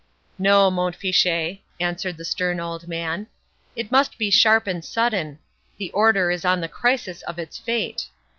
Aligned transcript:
"No, 0.39 0.71
Mont 0.71 0.95
Fitchet," 0.95 1.61
answered 1.79 2.17
the 2.17 2.25
stern 2.25 2.59
old 2.59 2.87
man—"it 2.87 3.91
must 3.91 4.17
be 4.17 4.31
sharp 4.31 4.65
and 4.65 4.83
sudden—the 4.83 5.91
Order 5.91 6.31
is 6.31 6.43
on 6.43 6.59
the 6.59 6.67
crisis 6.67 7.21
of 7.21 7.37
its 7.37 7.59
fate. 7.59 8.07